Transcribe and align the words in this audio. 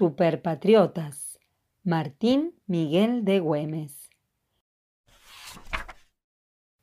Superpatriotas. 0.00 1.38
Martín 1.84 2.58
Miguel 2.66 3.22
de 3.26 3.38
Güemes. 3.38 4.08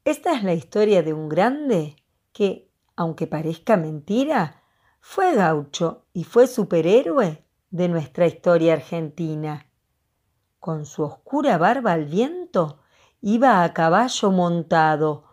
Esta 0.05 0.36
es 0.36 0.43
la 0.43 0.54
historia 0.54 1.01
de 1.01 1.13
un 1.13 1.27
grande 1.27 1.95
que, 2.31 2.69
aunque 2.95 3.25
parezca 3.25 3.75
mentira, 3.75 4.61
fue 4.99 5.33
gaucho 5.33 6.05
y 6.13 6.25
fue 6.25 6.45
superhéroe 6.45 7.43
de 7.71 7.88
nuestra 7.88 8.27
historia 8.27 8.73
argentina. 8.73 9.65
Con 10.59 10.86
su 10.86 11.02
oscura 11.02 11.57
barba 11.57 11.93
al 11.93 12.05
viento, 12.05 12.84
iba 13.21 13.63
a 13.63 13.73
caballo 13.73 14.29
montado, 14.29 15.23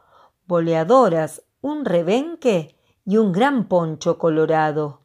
boleadoras, 0.46 1.44
un 1.60 1.84
rebenque 1.84 2.78
y 3.04 3.18
un 3.18 3.30
gran 3.32 3.68
poncho 3.68 4.16
colorado. 4.16 5.02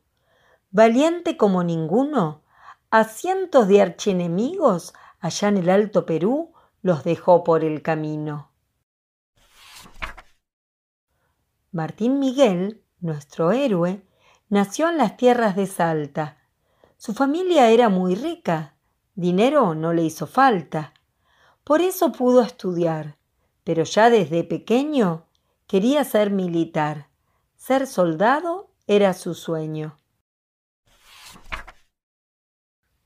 Valiente 0.71 1.35
como 1.35 1.61
ninguno, 1.65 2.38
a 2.91 3.03
cientos 3.03 3.67
de 3.67 3.81
archienemigos 3.81 4.93
allá 5.19 5.49
en 5.49 5.57
el 5.57 5.69
Alto 5.69 6.05
Perú 6.05 6.53
los 6.81 7.03
dejó 7.03 7.43
por 7.43 7.63
el 7.63 7.81
camino. 7.81 8.51
Martín 11.71 12.17
Miguel, 12.19 12.83
nuestro 12.99 13.51
héroe, 13.51 14.03
nació 14.49 14.89
en 14.89 14.97
las 14.97 15.17
tierras 15.17 15.55
de 15.55 15.67
Salta. 15.67 16.37
Su 16.97 17.13
familia 17.13 17.69
era 17.69 17.89
muy 17.89 18.15
rica, 18.15 18.75
dinero 19.13 19.75
no 19.75 19.93
le 19.93 20.03
hizo 20.03 20.25
falta. 20.25 20.93
Por 21.63 21.81
eso 21.81 22.11
pudo 22.11 22.41
estudiar, 22.41 23.17
pero 23.63 23.83
ya 23.83 24.09
desde 24.09 24.43
pequeño 24.43 25.27
quería 25.67 26.03
ser 26.03 26.31
militar. 26.31 27.09
Ser 27.55 27.85
soldado 27.85 28.71
era 28.87 29.13
su 29.13 29.35
sueño. 29.35 29.98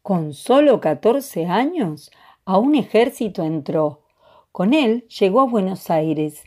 Con 0.03 0.33
solo 0.33 0.81
catorce 0.81 1.45
años, 1.45 2.11
a 2.43 2.57
un 2.57 2.75
ejército 2.75 3.43
entró. 3.43 4.01
Con 4.51 4.73
él 4.73 5.07
llegó 5.07 5.39
a 5.39 5.45
Buenos 5.45 5.89
Aires. 5.89 6.43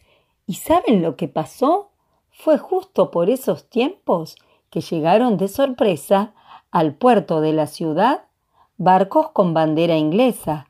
¿Y 0.47 0.57
saben 0.57 1.01
lo 1.01 1.17
que 1.17 1.27
pasó? 1.27 1.91
Fue 2.29 2.59
justo 2.59 3.11
por 3.11 3.31
esos 3.31 3.71
tiempos 3.71 4.37
que 4.69 4.83
llegaron 4.83 5.39
de 5.39 5.49
sorpresa 5.49 6.35
al 6.71 6.97
puerto 6.97 7.41
de 7.41 7.55
la 7.55 7.67
ciudad 7.67 8.27
barcos 8.77 9.31
con 9.31 9.55
bandera 9.55 9.97
inglesa. 9.97 10.69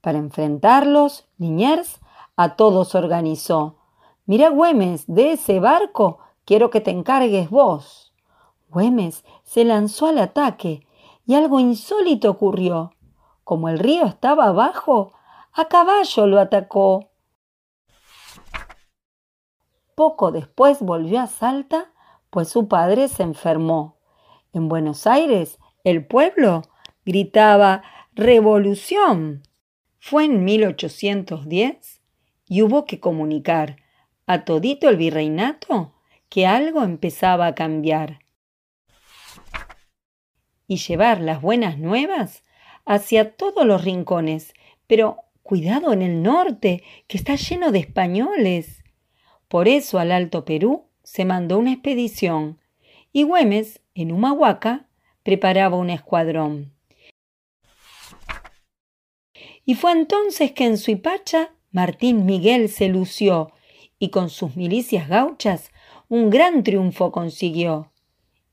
Para 0.00 0.18
enfrentarlos, 0.18 1.28
Liniers 1.38 2.00
a 2.34 2.56
todos 2.56 2.96
organizó. 2.96 3.76
Mira, 4.24 4.48
Güemes, 4.48 5.04
de 5.06 5.34
ese 5.34 5.60
barco 5.60 6.18
quiero 6.44 6.70
que 6.70 6.80
te 6.80 6.90
encargues 6.90 7.50
vos. 7.50 8.05
Güemes 8.68 9.24
se 9.44 9.64
lanzó 9.64 10.06
al 10.06 10.18
ataque 10.18 10.86
y 11.26 11.34
algo 11.34 11.60
insólito 11.60 12.30
ocurrió. 12.30 12.92
Como 13.44 13.68
el 13.68 13.78
río 13.78 14.06
estaba 14.06 14.46
abajo, 14.46 15.12
a 15.52 15.68
caballo 15.68 16.26
lo 16.26 16.40
atacó. 16.40 17.10
Poco 19.94 20.30
después 20.30 20.80
volvió 20.80 21.20
a 21.20 21.26
Salta, 21.26 21.92
pues 22.30 22.48
su 22.48 22.68
padre 22.68 23.08
se 23.08 23.22
enfermó. 23.22 23.96
En 24.52 24.68
Buenos 24.68 25.06
Aires, 25.06 25.58
el 25.84 26.06
pueblo 26.06 26.62
gritaba 27.04 27.82
¡Revolución! 28.14 29.42
Fue 29.98 30.24
en 30.24 30.44
1810 30.44 32.02
y 32.48 32.62
hubo 32.62 32.84
que 32.84 33.00
comunicar 33.00 33.76
a 34.26 34.44
todito 34.44 34.88
el 34.88 34.96
virreinato 34.96 35.94
que 36.28 36.46
algo 36.46 36.82
empezaba 36.82 37.46
a 37.46 37.54
cambiar 37.54 38.25
y 40.66 40.76
llevar 40.76 41.20
las 41.20 41.40
buenas 41.40 41.78
nuevas 41.78 42.44
hacia 42.84 43.36
todos 43.36 43.66
los 43.66 43.84
rincones, 43.84 44.54
pero 44.86 45.18
cuidado 45.42 45.92
en 45.92 46.02
el 46.02 46.22
norte, 46.22 46.82
que 47.06 47.16
está 47.16 47.36
lleno 47.36 47.72
de 47.72 47.78
españoles. 47.80 48.84
Por 49.48 49.68
eso 49.68 49.98
al 49.98 50.12
Alto 50.12 50.44
Perú 50.44 50.86
se 51.02 51.24
mandó 51.24 51.58
una 51.58 51.72
expedición 51.72 52.58
y 53.12 53.22
Güemes, 53.22 53.80
en 53.94 54.12
Humahuaca, 54.12 54.88
preparaba 55.22 55.76
un 55.76 55.90
escuadrón. 55.90 56.74
Y 59.64 59.74
fue 59.74 59.92
entonces 59.92 60.52
que 60.52 60.64
en 60.64 60.78
Suipacha 60.78 61.50
Martín 61.70 62.24
Miguel 62.24 62.68
se 62.68 62.88
lució 62.88 63.52
y 63.98 64.10
con 64.10 64.30
sus 64.30 64.56
milicias 64.56 65.08
gauchas 65.08 65.72
un 66.08 66.30
gran 66.30 66.62
triunfo 66.62 67.10
consiguió. 67.10 67.90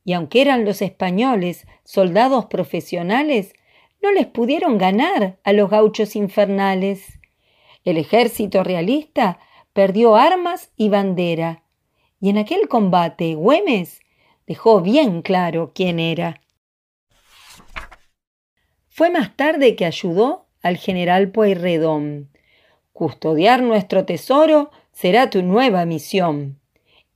Y 0.06 0.14
aunque 0.14 0.42
eran 0.42 0.66
los 0.66 0.82
españoles 0.82 1.66
soldados 1.84 2.46
profesionales, 2.46 3.54
no 4.02 4.12
les 4.12 4.28
pudieron 4.28 4.78
ganar 4.78 5.40
a 5.44 5.54
los 5.54 5.70
gauchos 5.70 6.16
infernales. 6.16 7.20
El 7.86 7.98
ejército 7.98 8.64
realista 8.64 9.40
perdió 9.72 10.16
armas 10.16 10.72
y 10.76 10.90
bandera, 10.90 11.64
y 12.20 12.30
en 12.30 12.38
aquel 12.38 12.68
combate 12.68 13.36
Güemes 13.36 14.02
dejó 14.46 14.82
bien 14.82 15.22
claro 15.22 15.72
quién 15.74 16.00
era. 16.00 16.42
Fue 18.90 19.10
más 19.10 19.36
tarde 19.36 19.76
que 19.76 19.86
ayudó 19.86 20.46
al 20.62 20.78
general 20.78 21.32
Pueyrredón. 21.32 22.30
Custodiar 22.92 23.64
nuestro 23.64 24.06
tesoro 24.06 24.70
será 24.92 25.30
tu 25.30 25.42
nueva 25.42 25.86
misión. 25.86 26.60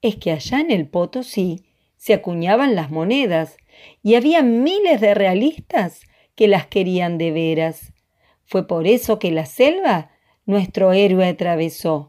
Es 0.01 0.15
que 0.15 0.31
allá 0.31 0.59
en 0.59 0.71
el 0.71 0.87
Potosí 0.87 1.66
se 2.07 2.13
acuñaban 2.13 2.73
las 2.73 2.89
monedas 2.89 3.57
y 4.01 4.15
había 4.15 4.41
miles 4.41 5.01
de 5.01 5.13
realistas 5.13 6.03
que 6.35 6.47
las 6.47 6.65
querían 6.65 7.17
de 7.17 7.31
veras. 7.31 7.91
Fue 8.45 8.65
por 8.65 8.87
eso 8.87 9.19
que 9.19 9.29
la 9.29 9.45
selva 9.45 10.11
nuestro 10.45 10.93
héroe 10.93 11.27
atravesó. 11.27 12.07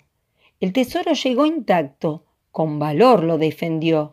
El 0.61 0.73
tesoro 0.73 1.15
llegó 1.15 1.47
intacto, 1.47 2.27
con 2.53 2.79
valor 2.79 3.25
lo 3.25 3.39
defendió. 3.39 4.13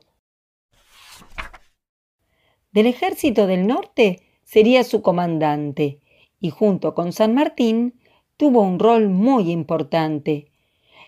Del 2.72 2.88
ejército 2.88 3.46
del 3.46 3.68
norte 3.68 4.24
sería 4.44 4.84
su 4.84 5.04
comandante, 5.04 6.00
y 6.40 6.50
junto 6.50 6.96
con 6.96 7.14
San 7.14 7.36
Martín 7.36 7.94
tuvo 8.38 8.64
un 8.64 8.80
rol 8.80 9.10
muy 9.10 9.52
importante. 9.52 10.52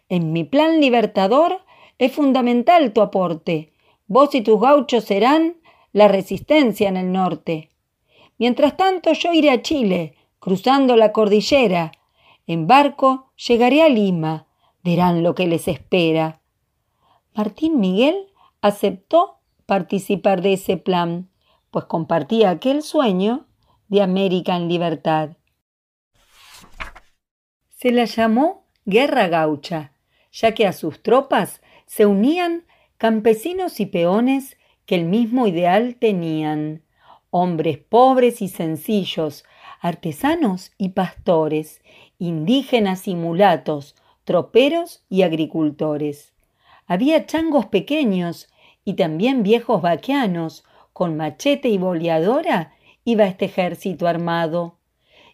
En 0.08 0.34
mi 0.34 0.44
plan 0.44 0.80
libertador 0.80 1.62
es 1.98 2.12
fundamental 2.12 2.94
tu 2.94 3.02
aporte. 3.02 3.74
Vos 4.08 4.34
y 4.36 4.42
tus 4.42 4.60
gauchos 4.60 5.04
serán 5.04 5.58
la 5.92 6.08
resistencia 6.08 6.90
en 6.90 6.98
el 6.98 7.12
norte. 7.12 7.72
Mientras 8.38 8.78
tanto 8.78 9.14
yo 9.14 9.34
iré 9.34 9.52
a 9.52 9.62
Chile, 9.62 10.16
cruzando 10.40 10.96
la 10.96 11.12
cordillera. 11.12 11.92
En 12.46 12.68
barco 12.68 13.32
llegaré 13.36 13.84
a 13.84 13.90
Lima, 13.90 14.48
verán 14.84 15.24
lo 15.24 15.36
que 15.36 15.48
les 15.48 15.68
espera. 15.68 16.40
Martín 17.36 17.80
Miguel 17.80 18.28
aceptó 18.62 19.40
participar 19.66 20.42
de 20.42 20.54
ese 20.54 20.78
plan, 20.78 21.30
pues 21.72 21.86
compartía 21.86 22.50
aquel 22.50 22.82
sueño 22.84 23.46
de 23.90 24.02
América 24.02 24.56
en 24.56 24.70
libertad. 24.70 25.32
Se 27.70 27.92
la 27.92 28.06
llamó 28.06 28.66
Guerra 28.86 29.28
Gaucha, 29.28 29.92
ya 30.32 30.54
que 30.54 30.66
a 30.66 30.74
sus 30.74 31.04
tropas 31.04 31.62
se 31.86 32.06
unían 32.06 32.66
campesinos 32.98 33.80
y 33.80 33.86
peones 33.86 34.58
que 34.88 34.96
el 34.96 35.06
mismo 35.06 35.46
ideal 35.46 35.98
tenían, 36.00 36.82
hombres 37.30 37.78
pobres 37.78 38.42
y 38.42 38.48
sencillos, 38.48 39.46
artesanos 39.80 40.72
y 40.80 40.90
pastores, 40.90 41.82
indígenas 42.18 43.08
y 43.08 43.14
mulatos, 43.14 43.96
troperos 44.24 45.04
y 45.10 45.22
agricultores. 45.22 46.34
Había 46.88 47.28
changos 47.28 47.68
pequeños 47.68 48.48
y 48.84 48.96
también 48.96 49.44
viejos 49.44 49.82
vaqueanos, 49.82 50.64
con 50.94 51.16
machete 51.16 51.70
y 51.70 51.78
boleadora 51.78 52.74
iba 53.04 53.26
este 53.26 53.46
ejército 53.46 54.08
armado. 54.08 54.80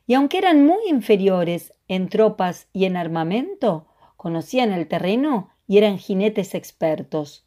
Y 0.06 0.16
aunque 0.16 0.38
eran 0.38 0.66
muy 0.66 0.90
inferiores 0.90 1.74
en 1.88 2.10
tropas 2.10 2.68
y 2.74 2.84
en 2.84 2.98
armamento, 2.98 3.88
conocían 4.18 4.74
el 4.74 4.88
terreno 4.90 5.52
y 5.66 5.78
eran 5.78 5.98
jinetes 5.98 6.56
expertos. 6.56 7.46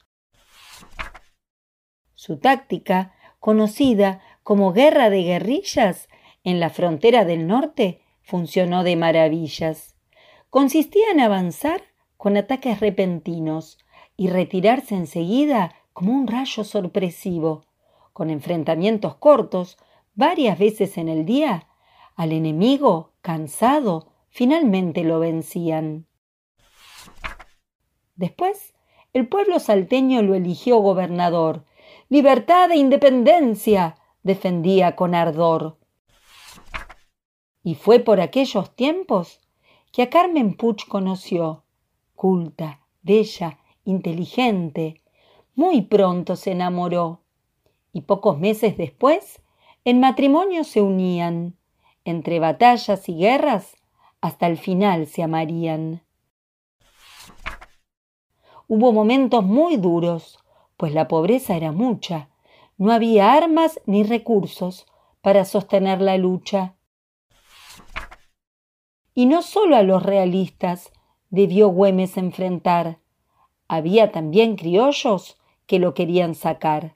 Su 2.26 2.38
táctica, 2.38 3.14
conocida 3.40 4.20
como 4.42 4.72
guerra 4.72 5.10
de 5.10 5.22
guerrillas 5.22 6.08
en 6.44 6.60
la 6.60 6.70
frontera 6.70 7.24
del 7.24 7.46
norte, 7.46 8.00
funcionó 8.22 8.82
de 8.82 8.96
maravillas 8.96 9.96
consistía 10.56 11.10
en 11.10 11.20
avanzar 11.20 11.82
con 12.16 12.38
ataques 12.38 12.80
repentinos 12.80 13.76
y 14.16 14.28
retirarse 14.28 14.94
enseguida 14.94 15.74
como 15.92 16.14
un 16.14 16.26
rayo 16.26 16.64
sorpresivo, 16.64 17.66
con 18.14 18.30
enfrentamientos 18.30 19.16
cortos, 19.16 19.76
varias 20.14 20.58
veces 20.58 20.96
en 20.96 21.10
el 21.10 21.26
día, 21.26 21.68
al 22.14 22.32
enemigo, 22.32 23.12
cansado, 23.20 24.12
finalmente 24.30 25.04
lo 25.04 25.20
vencían. 25.20 26.06
Después, 28.14 28.72
el 29.12 29.28
pueblo 29.28 29.58
salteño 29.58 30.22
lo 30.22 30.34
eligió 30.34 30.78
gobernador, 30.78 31.66
libertad 32.08 32.70
e 32.70 32.76
independencia, 32.76 33.96
defendía 34.22 34.94
con 34.94 35.14
ardor. 35.14 35.76
Y 37.62 37.74
fue 37.74 37.98
por 37.98 38.20
aquellos 38.20 38.74
tiempos 38.76 39.40
que 39.92 40.02
a 40.02 40.10
Carmen 40.10 40.56
Puch 40.56 40.86
conoció, 40.86 41.64
culta, 42.14 42.80
bella, 43.02 43.58
inteligente. 43.84 45.02
Muy 45.54 45.82
pronto 45.82 46.36
se 46.36 46.52
enamoró 46.52 47.22
y 47.92 48.02
pocos 48.02 48.38
meses 48.38 48.76
después 48.76 49.40
en 49.84 50.00
matrimonio 50.00 50.64
se 50.64 50.82
unían. 50.82 51.56
Entre 52.04 52.38
batallas 52.38 53.08
y 53.08 53.16
guerras 53.16 53.76
hasta 54.20 54.46
el 54.46 54.58
final 54.58 55.06
se 55.06 55.22
amarían. 55.22 56.02
Hubo 58.68 58.92
momentos 58.92 59.44
muy 59.44 59.76
duros, 59.76 60.38
pues 60.76 60.92
la 60.92 61.08
pobreza 61.08 61.56
era 61.56 61.72
mucha. 61.72 62.28
No 62.78 62.92
había 62.92 63.32
armas 63.32 63.80
ni 63.86 64.02
recursos 64.02 64.86
para 65.22 65.44
sostener 65.44 66.00
la 66.00 66.18
lucha. 66.18 66.74
Y 69.14 69.26
no 69.26 69.42
solo 69.42 69.76
a 69.76 69.82
los 69.82 70.02
realistas 70.02 70.92
debió 71.30 71.68
Güemes 71.68 72.16
enfrentar. 72.16 72.98
Había 73.68 74.12
también 74.12 74.56
criollos 74.56 75.38
que 75.66 75.78
lo 75.78 75.94
querían 75.94 76.34
sacar, 76.34 76.92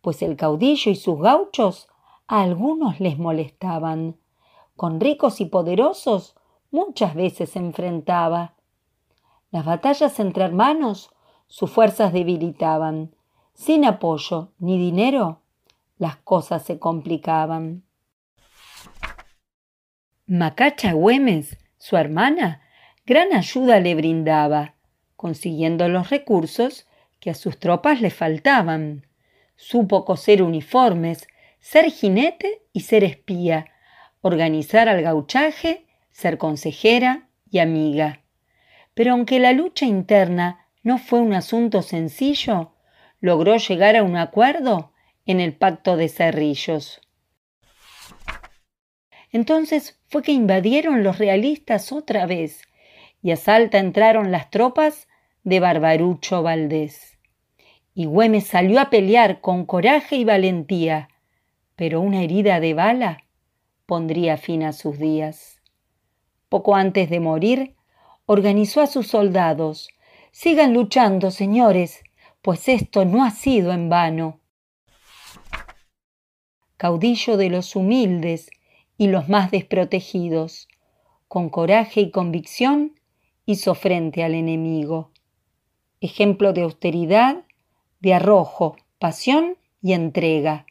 pues 0.00 0.22
el 0.22 0.36
caudillo 0.36 0.92
y 0.92 0.94
sus 0.94 1.18
gauchos 1.18 1.88
a 2.28 2.42
algunos 2.42 3.00
les 3.00 3.18
molestaban. 3.18 4.16
Con 4.76 5.00
ricos 5.00 5.40
y 5.40 5.46
poderosos 5.46 6.36
muchas 6.70 7.14
veces 7.14 7.50
se 7.50 7.58
enfrentaba. 7.58 8.54
Las 9.50 9.64
batallas 9.64 10.20
entre 10.20 10.44
hermanos 10.44 11.10
sus 11.48 11.70
fuerzas 11.70 12.12
debilitaban. 12.12 13.14
Sin 13.54 13.84
apoyo 13.84 14.52
ni 14.60 14.78
dinero, 14.78 15.40
las 15.98 16.16
cosas 16.16 16.64
se 16.64 16.78
complicaban. 16.78 17.82
Macacha 20.26 20.92
Güemes, 20.92 21.56
su 21.78 21.96
hermana, 21.96 22.62
gran 23.06 23.32
ayuda 23.32 23.80
le 23.80 23.94
brindaba, 23.94 24.74
consiguiendo 25.16 25.88
los 25.88 26.10
recursos 26.10 26.86
que 27.18 27.30
a 27.30 27.34
sus 27.34 27.58
tropas 27.58 28.00
le 28.00 28.10
faltaban. 28.10 29.06
Supo 29.56 30.04
coser 30.04 30.42
uniformes, 30.42 31.26
ser 31.58 31.90
jinete 31.90 32.62
y 32.72 32.80
ser 32.80 33.02
espía, 33.02 33.66
organizar 34.20 34.88
al 34.88 35.02
gauchaje, 35.02 35.86
ser 36.12 36.38
consejera 36.38 37.28
y 37.50 37.58
amiga. 37.58 38.20
Pero 38.94 39.12
aunque 39.12 39.40
la 39.40 39.52
lucha 39.52 39.86
interna 39.86 40.67
no 40.88 40.96
fue 40.96 41.20
un 41.20 41.34
asunto 41.34 41.82
sencillo, 41.82 42.72
logró 43.20 43.58
llegar 43.58 43.94
a 43.94 44.02
un 44.02 44.16
acuerdo 44.16 44.90
en 45.26 45.38
el 45.38 45.52
pacto 45.52 45.98
de 45.98 46.08
Cerrillos. 46.08 47.02
Entonces 49.30 50.00
fue 50.08 50.22
que 50.22 50.32
invadieron 50.32 51.04
los 51.04 51.18
realistas 51.18 51.92
otra 51.92 52.24
vez 52.24 52.62
y 53.20 53.32
a 53.32 53.36
Salta 53.36 53.76
entraron 53.76 54.32
las 54.32 54.48
tropas 54.48 55.08
de 55.44 55.60
Barbarucho 55.60 56.42
Valdés. 56.42 57.18
Y 57.92 58.06
Güemes 58.06 58.46
salió 58.46 58.80
a 58.80 58.88
pelear 58.88 59.42
con 59.42 59.66
coraje 59.66 60.16
y 60.16 60.24
valentía, 60.24 61.10
pero 61.76 62.00
una 62.00 62.22
herida 62.22 62.60
de 62.60 62.72
bala 62.72 63.24
pondría 63.84 64.38
fin 64.38 64.62
a 64.62 64.72
sus 64.72 64.98
días. 64.98 65.60
Poco 66.48 66.76
antes 66.76 67.10
de 67.10 67.20
morir, 67.20 67.76
organizó 68.24 68.80
a 68.80 68.86
sus 68.86 69.08
soldados 69.08 69.90
Sigan 70.40 70.72
luchando, 70.72 71.32
señores, 71.32 72.04
pues 72.42 72.68
esto 72.68 73.04
no 73.04 73.24
ha 73.24 73.32
sido 73.32 73.72
en 73.72 73.88
vano. 73.88 74.38
Caudillo 76.76 77.36
de 77.36 77.50
los 77.50 77.74
humildes 77.74 78.48
y 78.96 79.08
los 79.08 79.28
más 79.28 79.50
desprotegidos, 79.50 80.68
con 81.26 81.48
coraje 81.50 82.02
y 82.02 82.10
convicción 82.12 83.00
hizo 83.46 83.74
frente 83.74 84.22
al 84.22 84.36
enemigo. 84.36 85.10
Ejemplo 86.00 86.52
de 86.52 86.62
austeridad, 86.62 87.44
de 87.98 88.14
arrojo, 88.14 88.76
pasión 89.00 89.56
y 89.82 89.92
entrega. 89.92 90.66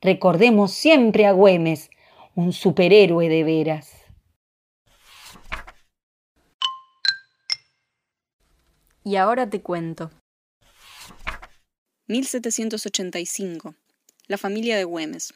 Recordemos 0.00 0.72
siempre 0.72 1.26
a 1.26 1.32
Güemes, 1.32 1.90
un 2.34 2.54
superhéroe 2.54 3.28
de 3.28 3.44
veras. 3.44 4.01
Y 9.04 9.16
ahora 9.16 9.50
te 9.50 9.60
cuento. 9.60 10.12
1785. 12.06 13.74
La 14.28 14.38
familia 14.38 14.76
de 14.76 14.84
Güemes. 14.84 15.34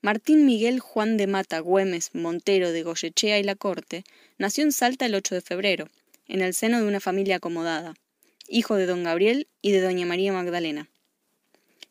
Martín 0.00 0.44
Miguel 0.44 0.80
Juan 0.80 1.16
de 1.16 1.28
Mata 1.28 1.60
Güemes 1.60 2.14
Montero 2.14 2.72
de 2.72 2.82
Goyechea 2.82 3.38
y 3.38 3.44
La 3.44 3.54
Corte 3.54 4.04
nació 4.36 4.64
en 4.64 4.72
Salta 4.72 5.06
el 5.06 5.14
8 5.14 5.36
de 5.36 5.40
febrero, 5.40 5.88
en 6.26 6.40
el 6.40 6.54
seno 6.54 6.80
de 6.80 6.88
una 6.88 6.98
familia 6.98 7.36
acomodada, 7.36 7.94
hijo 8.48 8.74
de 8.74 8.86
don 8.86 9.04
Gabriel 9.04 9.46
y 9.62 9.70
de 9.70 9.80
doña 9.80 10.06
María 10.06 10.32
Magdalena. 10.32 10.88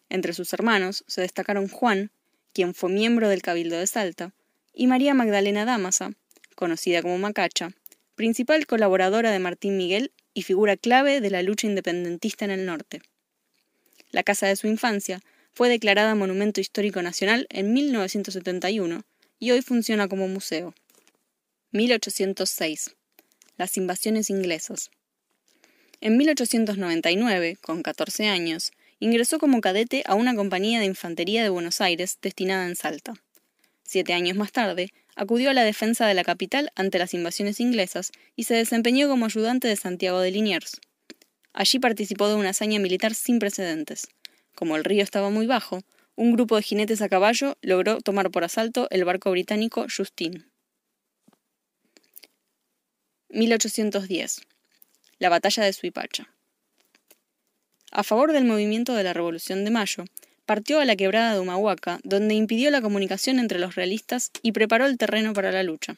Entre 0.10 0.34
sus 0.34 0.52
hermanos 0.52 1.06
se 1.08 1.22
destacaron 1.22 1.70
Juan, 1.70 2.12
quien 2.54 2.74
fue 2.74 2.90
miembro 2.90 3.30
del 3.30 3.42
Cabildo 3.42 3.78
de 3.78 3.88
Salta, 3.88 4.34
y 4.74 4.88
María 4.88 5.14
Magdalena 5.14 5.64
Dámasa, 5.64 6.12
conocida 6.56 7.02
como 7.02 7.18
Macacha, 7.18 7.72
principal 8.16 8.66
colaboradora 8.66 9.32
de 9.32 9.40
Martín 9.40 9.78
Miguel 9.78 10.12
y 10.38 10.44
figura 10.44 10.78
clave 10.78 11.20
de 11.20 11.32
la 11.32 11.42
lucha 11.42 11.66
independentista 11.66 12.46
en 12.46 12.52
el 12.52 12.68
norte. 12.68 13.02
La 14.12 14.22
casa 14.22 14.46
de 14.46 14.56
su 14.56 14.68
infancia 14.68 15.20
fue 15.52 15.68
declarada 15.68 16.14
Monumento 16.14 16.62
Histórico 16.62 17.02
Nacional 17.02 17.48
en 17.50 17.74
1971 17.74 19.02
y 19.40 19.50
hoy 19.50 19.64
funciona 19.64 20.08
como 20.08 20.28
museo. 20.28 20.76
1806. 21.72 22.96
Las 23.58 23.78
invasiones 23.78 24.30
inglesas. 24.30 24.92
En 26.02 26.18
1899, 26.18 27.58
con 27.60 27.82
14 27.82 28.28
años, 28.28 28.74
ingresó 29.00 29.40
como 29.40 29.60
cadete 29.60 30.04
a 30.06 30.14
una 30.14 30.36
compañía 30.36 30.80
de 30.80 30.86
infantería 30.86 31.42
de 31.42 31.50
Buenos 31.50 31.82
Aires 31.82 32.20
destinada 32.22 32.68
en 32.68 32.76
Salta. 32.76 33.16
Siete 33.82 34.14
años 34.14 34.38
más 34.38 34.52
tarde, 34.52 34.94
acudió 35.18 35.50
a 35.50 35.54
la 35.54 35.64
defensa 35.64 36.08
de 36.08 36.14
la 36.14 36.24
capital 36.24 36.72
ante 36.76 37.00
las 37.00 37.14
invasiones 37.14 37.60
inglesas 37.60 38.12
y 38.36 38.44
se 38.44 38.54
desempeñó 38.54 39.10
como 39.10 39.26
ayudante 39.26 39.68
de 39.68 39.76
Santiago 39.76 40.22
de 40.22 40.32
Liniers. 40.32 40.80
Allí 41.54 41.80
participó 41.80 42.30
de 42.30 42.36
una 42.36 42.50
hazaña 42.50 42.80
militar 42.80 43.16
sin 43.16 43.40
precedentes. 43.40 44.08
Como 44.54 44.76
el 44.76 44.86
río 44.86 45.04
estaba 45.04 45.32
muy 45.32 45.48
bajo, 45.48 45.82
un 46.16 46.34
grupo 46.34 46.56
de 46.56 46.62
jinetes 46.62 47.02
a 47.02 47.10
caballo 47.10 47.58
logró 47.62 48.00
tomar 48.00 48.30
por 48.30 48.44
asalto 48.44 48.88
el 48.92 49.06
barco 49.06 49.32
británico 49.32 49.88
Justin. 49.96 50.46
1810. 53.30 54.42
La 55.18 55.30
batalla 55.30 55.64
de 55.64 55.74
Suipacha. 55.74 56.32
A 57.92 58.04
favor 58.04 58.34
del 58.34 58.46
movimiento 58.46 58.94
de 58.94 59.04
la 59.04 59.14
Revolución 59.14 59.66
de 59.66 59.72
Mayo, 59.72 60.06
partió 60.48 60.80
a 60.80 60.86
la 60.86 60.96
quebrada 60.96 61.34
de 61.34 61.42
Humahuaca, 61.42 62.00
donde 62.04 62.34
impidió 62.34 62.72
la 62.72 62.82
comunicación 62.82 63.38
entre 63.38 63.60
los 63.60 63.76
realistas 63.76 64.32
y 64.42 64.54
preparó 64.54 64.86
el 64.86 64.98
terreno 64.98 65.34
para 65.34 65.52
la 65.52 65.62
lucha. 65.62 65.98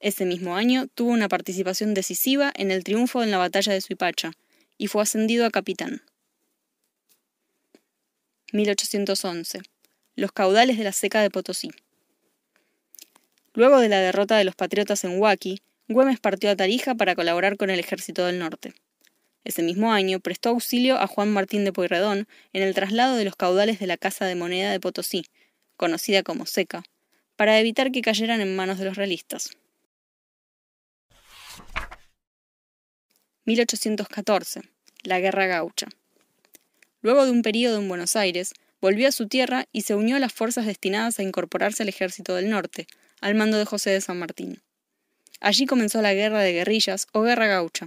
Ese 0.00 0.26
mismo 0.26 0.54
año 0.54 0.86
tuvo 0.94 1.12
una 1.12 1.30
participación 1.30 1.94
decisiva 1.94 2.52
en 2.54 2.70
el 2.70 2.84
triunfo 2.84 3.22
en 3.22 3.30
la 3.30 3.38
batalla 3.38 3.72
de 3.72 3.80
Suipacha 3.80 4.32
y 4.76 4.88
fue 4.88 5.02
ascendido 5.02 5.46
a 5.46 5.50
capitán. 5.50 6.02
1811. 8.52 9.62
Los 10.14 10.30
caudales 10.30 10.76
de 10.76 10.84
la 10.84 10.92
seca 10.92 11.22
de 11.22 11.30
Potosí. 11.30 11.70
Luego 13.54 13.78
de 13.78 13.88
la 13.88 14.00
derrota 14.00 14.36
de 14.36 14.44
los 14.44 14.54
patriotas 14.54 15.04
en 15.04 15.18
Huaki, 15.18 15.62
Güemes 15.88 16.20
partió 16.20 16.50
a 16.50 16.56
Tarija 16.56 16.96
para 16.96 17.14
colaborar 17.14 17.56
con 17.56 17.70
el 17.70 17.80
ejército 17.80 18.26
del 18.26 18.38
norte. 18.38 18.74
Ese 19.46 19.62
mismo 19.62 19.92
año 19.92 20.18
prestó 20.18 20.48
auxilio 20.48 20.98
a 20.98 21.06
Juan 21.06 21.32
Martín 21.32 21.64
de 21.64 21.72
Pueyrredón 21.72 22.26
en 22.52 22.62
el 22.64 22.74
traslado 22.74 23.14
de 23.14 23.24
los 23.24 23.36
caudales 23.36 23.78
de 23.78 23.86
la 23.86 23.96
Casa 23.96 24.24
de 24.24 24.34
Moneda 24.34 24.72
de 24.72 24.80
Potosí, 24.80 25.26
conocida 25.76 26.24
como 26.24 26.46
Seca, 26.46 26.82
para 27.36 27.60
evitar 27.60 27.92
que 27.92 28.02
cayeran 28.02 28.40
en 28.40 28.56
manos 28.56 28.80
de 28.80 28.86
los 28.86 28.96
realistas. 28.96 29.56
1814. 33.44 34.62
La 35.04 35.20
Guerra 35.20 35.46
Gaucha. 35.46 35.86
Luego 37.00 37.24
de 37.24 37.30
un 37.30 37.42
periodo 37.42 37.78
en 37.78 37.88
Buenos 37.88 38.16
Aires, 38.16 38.52
volvió 38.80 39.06
a 39.06 39.12
su 39.12 39.28
tierra 39.28 39.66
y 39.70 39.82
se 39.82 39.94
unió 39.94 40.16
a 40.16 40.18
las 40.18 40.32
fuerzas 40.32 40.66
destinadas 40.66 41.20
a 41.20 41.22
incorporarse 41.22 41.84
al 41.84 41.88
ejército 41.88 42.34
del 42.34 42.50
norte, 42.50 42.88
al 43.20 43.36
mando 43.36 43.58
de 43.58 43.64
José 43.64 43.90
de 43.90 44.00
San 44.00 44.18
Martín. 44.18 44.60
Allí 45.38 45.66
comenzó 45.66 46.02
la 46.02 46.14
guerra 46.14 46.40
de 46.40 46.52
guerrillas 46.52 47.06
o 47.12 47.22
guerra 47.22 47.46
gaucha, 47.46 47.86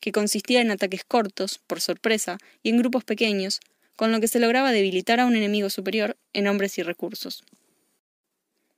que 0.00 0.12
consistía 0.12 0.60
en 0.60 0.70
ataques 0.70 1.04
cortos, 1.04 1.60
por 1.66 1.80
sorpresa, 1.80 2.38
y 2.62 2.70
en 2.70 2.78
grupos 2.78 3.04
pequeños, 3.04 3.60
con 3.96 4.12
lo 4.12 4.20
que 4.20 4.28
se 4.28 4.40
lograba 4.40 4.72
debilitar 4.72 5.20
a 5.20 5.26
un 5.26 5.36
enemigo 5.36 5.70
superior 5.70 6.16
en 6.32 6.46
hombres 6.46 6.78
y 6.78 6.82
recursos. 6.82 7.44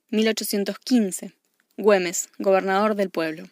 1815. 0.09 1.33
Güemes, 1.77 2.29
gobernador 2.37 2.95
del 2.95 3.09
pueblo. 3.09 3.45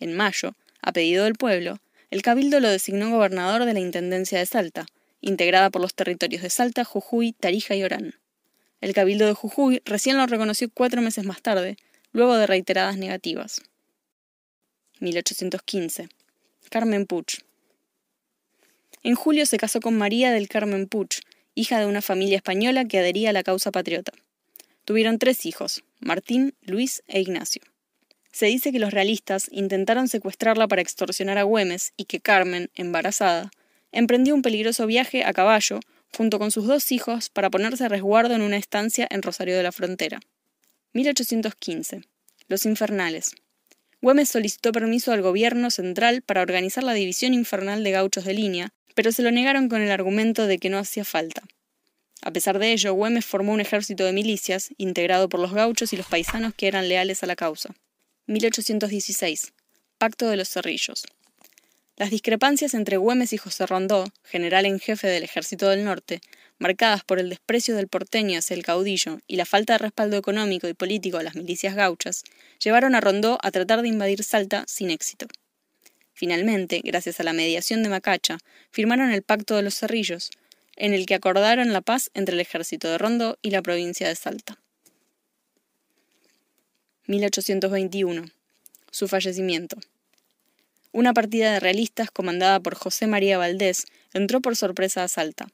En 0.00 0.16
mayo, 0.16 0.54
a 0.80 0.92
pedido 0.92 1.24
del 1.24 1.34
pueblo, 1.34 1.80
el 2.10 2.22
cabildo 2.22 2.60
lo 2.60 2.70
designó 2.70 3.10
gobernador 3.10 3.64
de 3.64 3.74
la 3.74 3.80
Intendencia 3.80 4.38
de 4.38 4.46
Salta, 4.46 4.86
integrada 5.20 5.70
por 5.70 5.82
los 5.82 5.94
territorios 5.94 6.42
de 6.42 6.50
Salta, 6.50 6.84
Jujuy, 6.84 7.32
Tarija 7.32 7.74
y 7.74 7.82
Orán. 7.82 8.14
El 8.80 8.94
Cabildo 8.94 9.26
de 9.26 9.34
Jujuy 9.34 9.82
recién 9.84 10.16
lo 10.16 10.26
reconoció 10.26 10.70
cuatro 10.72 11.02
meses 11.02 11.24
más 11.24 11.42
tarde, 11.42 11.76
luego 12.12 12.36
de 12.36 12.46
reiteradas 12.46 12.96
negativas. 12.96 13.60
1815. 15.00 16.08
Carmen 16.68 17.06
Puch. 17.06 17.40
En 19.02 19.14
julio 19.14 19.46
se 19.46 19.58
casó 19.58 19.80
con 19.80 19.96
María 19.96 20.32
del 20.32 20.48
Carmen 20.48 20.86
Puch, 20.86 21.20
hija 21.54 21.80
de 21.80 21.86
una 21.86 22.02
familia 22.02 22.36
española 22.36 22.84
que 22.84 22.98
adhería 22.98 23.30
a 23.30 23.32
la 23.32 23.42
causa 23.42 23.70
patriota. 23.70 24.12
Tuvieron 24.84 25.18
tres 25.18 25.46
hijos, 25.46 25.84
Martín, 26.00 26.54
Luis 26.62 27.02
e 27.08 27.20
Ignacio. 27.20 27.62
Se 28.32 28.46
dice 28.46 28.72
que 28.72 28.78
los 28.78 28.92
realistas 28.92 29.48
intentaron 29.50 30.08
secuestrarla 30.08 30.68
para 30.68 30.82
extorsionar 30.82 31.38
a 31.38 31.42
Güemes 31.42 31.92
y 31.96 32.04
que 32.04 32.20
Carmen, 32.20 32.70
embarazada, 32.74 33.50
emprendió 33.92 34.34
un 34.34 34.42
peligroso 34.42 34.86
viaje 34.86 35.24
a 35.24 35.32
caballo 35.32 35.80
junto 36.16 36.38
con 36.38 36.50
sus 36.50 36.66
dos 36.66 36.92
hijos 36.92 37.30
para 37.30 37.50
ponerse 37.50 37.84
a 37.84 37.88
resguardo 37.88 38.34
en 38.34 38.42
una 38.42 38.56
estancia 38.56 39.06
en 39.10 39.22
Rosario 39.22 39.56
de 39.56 39.62
la 39.62 39.72
Frontera. 39.72 40.20
1815. 40.92 42.02
Los 42.48 42.64
Infernales. 42.64 43.32
Güemes 44.00 44.28
solicitó 44.28 44.70
permiso 44.72 45.12
al 45.12 45.22
gobierno 45.22 45.70
central 45.70 46.22
para 46.22 46.42
organizar 46.42 46.84
la 46.84 46.94
división 46.94 47.34
infernal 47.34 47.82
de 47.82 47.90
gauchos 47.90 48.24
de 48.24 48.34
línea, 48.34 48.72
pero 48.94 49.10
se 49.10 49.22
lo 49.22 49.30
negaron 49.30 49.68
con 49.68 49.80
el 49.80 49.90
argumento 49.90 50.46
de 50.46 50.58
que 50.58 50.70
no 50.70 50.78
hacía 50.78 51.04
falta. 51.04 51.42
A 52.22 52.32
pesar 52.32 52.58
de 52.58 52.72
ello, 52.72 52.94
Güemes 52.94 53.24
formó 53.24 53.52
un 53.52 53.60
ejército 53.60 54.04
de 54.04 54.12
milicias, 54.12 54.70
integrado 54.76 55.28
por 55.28 55.40
los 55.40 55.52
gauchos 55.52 55.92
y 55.92 55.96
los 55.96 56.06
paisanos 56.06 56.54
que 56.54 56.68
eran 56.68 56.88
leales 56.88 57.22
a 57.22 57.26
la 57.26 57.36
causa. 57.36 57.74
1816. 58.26 59.52
Pacto 59.98 60.28
de 60.28 60.36
los 60.36 60.48
Cerrillos. 60.48 61.04
Las 61.96 62.10
discrepancias 62.10 62.74
entre 62.74 62.96
Güemes 62.96 63.32
y 63.32 63.38
José 63.38 63.66
Rondó, 63.66 64.04
general 64.22 64.66
en 64.66 64.78
jefe 64.78 65.08
del 65.08 65.24
Ejército 65.24 65.68
del 65.68 65.84
Norte, 65.84 66.20
marcadas 66.58 67.04
por 67.04 67.18
el 67.18 67.28
desprecio 67.28 67.76
del 67.76 67.88
porteño 67.88 68.38
hacia 68.38 68.54
el 68.54 68.62
caudillo 68.62 69.20
y 69.26 69.36
la 69.36 69.46
falta 69.46 69.74
de 69.74 69.78
respaldo 69.78 70.16
económico 70.16 70.68
y 70.68 70.74
político 70.74 71.18
a 71.18 71.22
las 71.22 71.34
milicias 71.34 71.74
gauchas, 71.74 72.24
llevaron 72.62 72.94
a 72.94 73.00
Rondó 73.00 73.38
a 73.42 73.50
tratar 73.50 73.82
de 73.82 73.88
invadir 73.88 74.22
Salta 74.22 74.64
sin 74.66 74.90
éxito. 74.90 75.26
Finalmente, 76.14 76.80
gracias 76.82 77.20
a 77.20 77.22
la 77.22 77.32
mediación 77.32 77.82
de 77.82 77.88
Macacha, 77.88 78.38
firmaron 78.70 79.12
el 79.12 79.22
Pacto 79.22 79.54
de 79.54 79.62
los 79.62 79.76
Cerrillos, 79.76 80.30
en 80.74 80.94
el 80.94 81.06
que 81.06 81.14
acordaron 81.14 81.72
la 81.72 81.80
paz 81.80 82.10
entre 82.14 82.34
el 82.34 82.40
ejército 82.40 82.88
de 82.88 82.98
Rondó 82.98 83.38
y 83.42 83.50
la 83.50 83.62
provincia 83.62 84.08
de 84.08 84.16
Salta. 84.16 84.58
1821. 87.06 88.24
Su 88.90 89.08
fallecimiento. 89.08 89.76
Una 90.92 91.12
partida 91.14 91.52
de 91.52 91.60
realistas 91.60 92.10
comandada 92.10 92.60
por 92.60 92.74
José 92.74 93.06
María 93.06 93.38
Valdés 93.38 93.86
entró 94.12 94.40
por 94.40 94.56
sorpresa 94.56 95.04
a 95.04 95.08
Salta. 95.08 95.48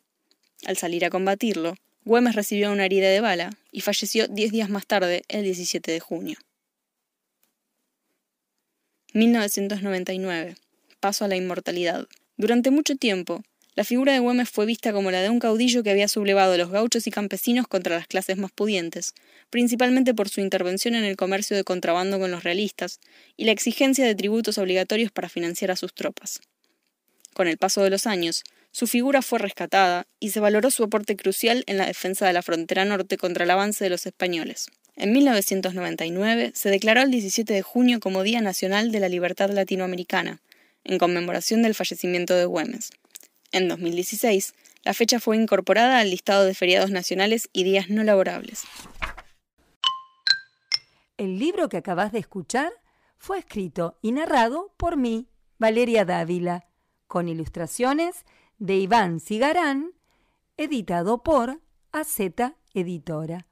Al 0.65 0.77
salir 0.77 1.05
a 1.05 1.11
combatirlo, 1.11 1.77
Güemes 2.05 2.35
recibió 2.35 2.73
una 2.73 2.85
herida 2.85 3.09
de 3.09 3.21
bala 3.21 3.51
y 3.71 3.81
falleció 3.81 4.29
diez 4.29 4.53
días 4.53 4.71
más 4.71 4.87
tarde, 4.87 5.23
el 5.29 5.45
17 5.45 5.91
de 5.91 6.01
junio. 6.01 6.39
1999. 9.13 10.57
Paso 11.01 11.25
a 11.25 11.29
la 11.29 11.37
inmortalidad. 11.37 12.07
Durante 12.37 12.71
mucho 12.71 12.97
tiempo, 12.97 13.43
la 13.77 13.85
figura 13.85 14.13
de 14.13 14.21
Güemes 14.21 14.51
fue 14.51 14.67
vista 14.67 14.93
como 14.93 15.11
la 15.11 15.21
de 15.21 15.31
un 15.31 15.39
caudillo 15.39 15.83
que 15.83 15.91
había 15.91 16.09
sublevado 16.09 16.55
a 16.55 16.57
los 16.57 16.71
gauchos 16.71 17.07
y 17.07 17.11
campesinos 17.11 17.67
contra 17.67 17.97
las 17.97 18.07
clases 18.07 18.39
más 18.39 18.53
pudientes, 18.53 19.15
principalmente 19.51 20.15
por 20.15 20.29
su 20.29 20.41
intervención 20.41 20.95
en 20.95 21.05
el 21.05 21.17
comercio 21.17 21.57
de 21.57 21.65
contrabando 21.65 22.19
con 22.19 22.31
los 22.31 22.45
realistas 22.45 23.01
y 23.37 23.45
la 23.45 23.53
exigencia 23.53 24.07
de 24.07 24.15
tributos 24.15 24.59
obligatorios 24.59 25.11
para 25.11 25.29
financiar 25.29 25.71
a 25.71 25.77
sus 25.77 25.95
tropas. 25.95 26.41
Con 27.35 27.49
el 27.49 27.59
paso 27.59 27.83
de 27.83 27.91
los 27.91 28.07
años, 28.07 28.45
su 28.75 28.89
figura 28.89 29.23
fue 29.23 29.39
rescatada 29.39 30.09
y 30.19 30.31
se 30.31 30.41
valoró 30.41 30.69
su 30.69 30.83
aporte 30.83 31.15
crucial 31.15 31.63
en 31.69 31.79
la 31.79 31.87
defensa 31.87 32.27
de 32.27 32.33
la 32.33 32.43
frontera 32.43 32.85
norte 32.85 33.17
contra 33.17 33.45
el 33.45 33.51
avance 33.53 33.85
de 33.85 33.89
los 33.89 34.05
españoles. 34.05 34.67
En 34.97 35.13
1999 35.13 36.51
se 36.57 36.71
declaró 36.71 37.03
el 37.03 37.13
17 37.13 37.55
de 37.55 37.63
junio 37.63 38.01
como 38.01 38.25
Día 38.25 38.41
Nacional 38.41 38.91
de 38.91 38.99
la 38.99 39.09
Libertad 39.09 39.51
Latinoamericana, 39.51 40.41
en 40.83 40.99
conmemoración 40.99 41.63
del 41.63 41.77
fallecimiento 41.77 42.35
de 42.35 42.47
Güemes. 42.47 42.91
En 43.53 43.69
2016, 43.69 44.55
la 44.83 44.93
fecha 44.93 45.21
fue 45.21 45.37
incorporada 45.37 46.01
al 46.01 46.11
listado 46.11 46.45
de 46.45 46.55
feriados 46.55 46.91
nacionales 46.91 47.49
y 47.53 47.63
días 47.63 47.91
no 47.91 48.03
laborables. 48.03 48.65
El 51.17 51.39
libro 51.39 51.69
que 51.69 51.77
acabas 51.77 52.11
de 52.11 52.19
escuchar 52.19 52.73
fue 53.19 53.39
escrito 53.39 54.01
y 54.03 54.11
narrado 54.11 54.75
por 54.77 54.97
mí, 54.97 55.29
Valeria 55.61 56.05
Dávila, 56.05 56.67
con 57.07 57.29
ilustraciones 57.29 58.25
de 58.59 58.77
Iván 58.77 59.21
Cigarán, 59.21 59.93
editado 60.57 61.23
por 61.23 61.61
AZ 61.93 62.21
Editora. 62.75 63.47